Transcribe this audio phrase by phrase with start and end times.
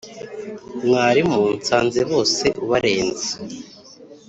[0.85, 3.29] Mwarimu nsanze bose ubarenze!